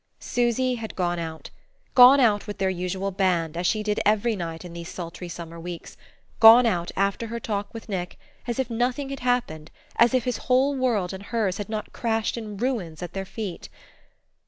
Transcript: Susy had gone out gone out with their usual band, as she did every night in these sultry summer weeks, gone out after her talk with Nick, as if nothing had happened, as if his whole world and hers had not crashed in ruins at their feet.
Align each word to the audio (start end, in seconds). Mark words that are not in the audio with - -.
Susy 0.17 0.73
had 0.81 0.95
gone 0.95 1.19
out 1.19 1.51
gone 1.93 2.19
out 2.19 2.47
with 2.47 2.57
their 2.57 2.71
usual 2.71 3.11
band, 3.11 3.55
as 3.55 3.67
she 3.67 3.83
did 3.83 3.99
every 4.03 4.35
night 4.35 4.65
in 4.65 4.73
these 4.73 4.89
sultry 4.89 5.29
summer 5.29 5.59
weeks, 5.59 5.95
gone 6.39 6.65
out 6.65 6.89
after 6.95 7.27
her 7.27 7.39
talk 7.39 7.71
with 7.71 7.87
Nick, 7.87 8.17
as 8.47 8.57
if 8.57 8.67
nothing 8.71 9.09
had 9.11 9.19
happened, 9.19 9.69
as 9.97 10.15
if 10.15 10.23
his 10.23 10.37
whole 10.49 10.75
world 10.75 11.13
and 11.13 11.25
hers 11.25 11.59
had 11.59 11.69
not 11.69 11.93
crashed 11.93 12.35
in 12.35 12.57
ruins 12.57 13.03
at 13.03 13.13
their 13.13 13.25
feet. 13.25 13.69